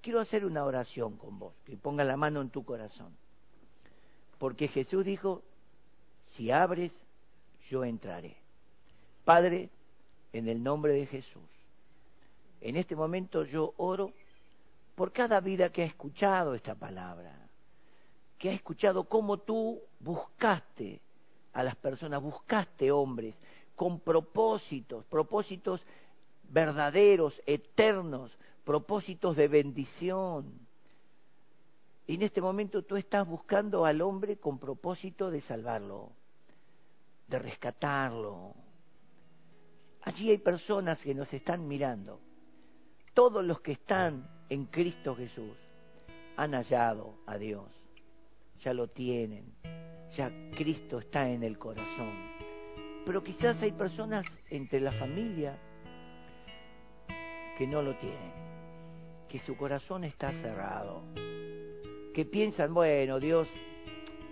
[0.00, 3.14] Quiero hacer una oración con vos, que ponga la mano en tu corazón.
[4.38, 5.42] Porque Jesús dijo,
[6.36, 6.92] si abres,
[7.68, 8.36] yo entraré.
[9.24, 9.70] Padre,
[10.32, 11.42] en el nombre de Jesús,
[12.60, 14.12] en este momento yo oro
[14.94, 17.34] por cada vida que ha escuchado esta palabra,
[18.38, 21.00] que ha escuchado cómo tú buscaste
[21.52, 23.38] a las personas, buscaste hombres
[23.74, 25.80] con propósitos, propósitos
[26.48, 30.66] verdaderos, eternos, propósitos de bendición.
[32.06, 36.12] Y en este momento tú estás buscando al hombre con propósito de salvarlo,
[37.28, 38.54] de rescatarlo.
[40.02, 42.20] Allí hay personas que nos están mirando.
[43.12, 45.56] Todos los que están en Cristo Jesús
[46.36, 47.66] han hallado a Dios,
[48.60, 49.52] ya lo tienen,
[50.16, 52.14] ya Cristo está en el corazón.
[53.04, 55.58] Pero quizás hay personas entre la familia
[57.58, 58.32] que no lo tienen,
[59.28, 61.02] que su corazón está cerrado,
[62.14, 63.48] que piensan, bueno, Dios,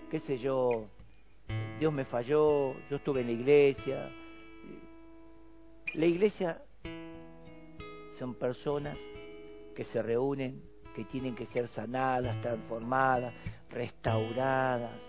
[0.09, 0.87] qué sé yo,
[1.81, 4.11] Dios me falló, yo estuve en la iglesia.
[5.95, 6.63] La iglesia
[8.17, 8.97] son personas
[9.75, 10.63] que se reúnen,
[10.95, 13.35] que tienen que ser sanadas, transformadas,
[13.71, 15.01] restauradas.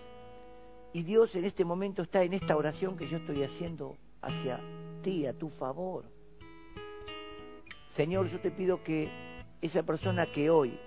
[0.92, 4.60] Y Dios en este momento está en esta oración que yo estoy haciendo hacia
[5.04, 6.17] ti, a tu favor.
[7.98, 9.10] Señor, yo te pido que
[9.60, 10.78] esa persona que hoy,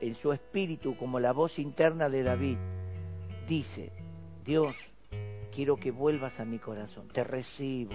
[0.00, 2.56] en su espíritu, como la voz interna de David,
[3.46, 3.92] dice,
[4.46, 4.74] Dios,
[5.54, 7.92] quiero que vuelvas a mi corazón, te recibo,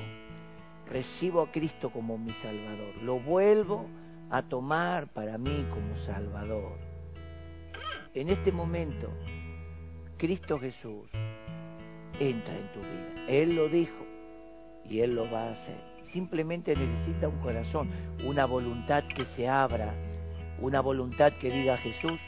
[0.85, 3.87] recibo a Cristo como mi Salvador, lo vuelvo
[4.29, 6.77] a tomar para mí como Salvador.
[8.13, 9.09] En este momento,
[10.15, 11.09] Cristo Jesús
[12.19, 13.25] entra en tu vida.
[13.29, 14.05] Él lo dijo
[14.87, 15.88] y Él lo va a hacer.
[16.11, 17.89] Simplemente necesita un corazón,
[18.25, 19.93] una voluntad que se abra,
[20.59, 22.19] una voluntad que diga Jesús,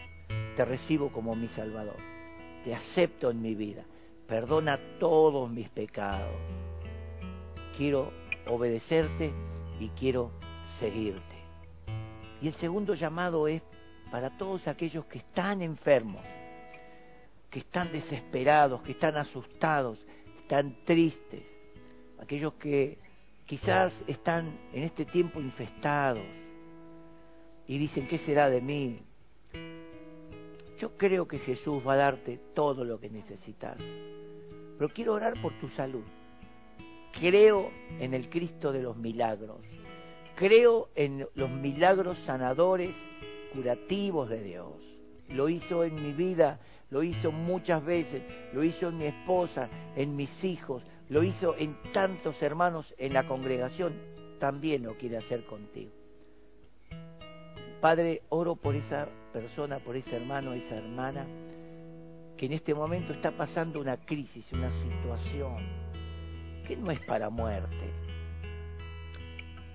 [0.56, 1.98] te recibo como mi Salvador,
[2.64, 3.84] te acepto en mi vida,
[4.28, 6.36] perdona todos mis pecados.
[7.76, 8.12] Quiero
[8.48, 9.34] obedecerte
[9.80, 10.32] y quiero
[10.80, 11.22] seguirte.
[12.42, 13.62] Y el segundo llamado es
[14.12, 16.24] para todos aquellos que están enfermos,
[17.50, 19.98] que están desesperados, que están asustados,
[20.42, 21.44] están tristes,
[22.20, 22.98] aquellos que
[23.52, 26.24] quizás están en este tiempo infestados
[27.68, 29.02] y dicen, ¿qué será de mí?
[30.80, 33.76] Yo creo que Jesús va a darte todo lo que necesitas,
[34.78, 36.06] pero quiero orar por tu salud.
[37.20, 39.58] Creo en el Cristo de los milagros.
[40.38, 42.92] Creo en los milagros sanadores,
[43.52, 44.76] curativos de Dios.
[45.28, 48.24] Lo hizo en mi vida, lo hizo muchas veces,
[48.54, 53.28] lo hizo en mi esposa, en mis hijos, lo hizo en tantos hermanos en la
[53.28, 53.92] congregación,
[54.40, 55.92] también lo quiere hacer contigo.
[57.82, 61.28] Padre, oro por esa persona, por ese hermano, esa hermana,
[62.38, 65.58] que en este momento está pasando una crisis, una situación,
[66.66, 67.92] que no es para muerte,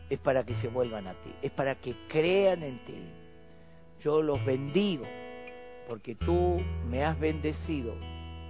[0.09, 3.11] es para que se vuelvan a ti, es para que crean en ti.
[4.01, 5.05] Yo los bendigo
[5.87, 7.95] porque tú me has bendecido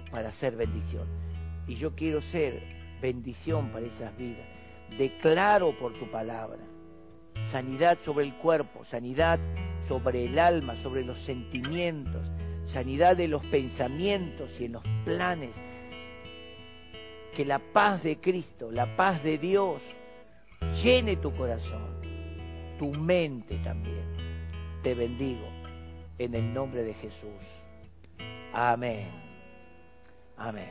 [0.09, 1.05] para ser bendición.
[1.67, 4.45] Y yo quiero ser bendición para esas vidas.
[4.97, 6.59] Declaro por tu palabra
[7.51, 9.39] sanidad sobre el cuerpo, sanidad
[9.87, 12.25] sobre el alma, sobre los sentimientos,
[12.73, 15.51] sanidad de los pensamientos y en los planes.
[17.35, 19.81] Que la paz de Cristo, la paz de Dios,
[20.83, 22.01] llene tu corazón,
[22.79, 24.05] tu mente también.
[24.83, 25.47] Te bendigo
[26.17, 27.43] en el nombre de Jesús.
[28.53, 29.09] Amén.
[30.37, 30.69] Amén.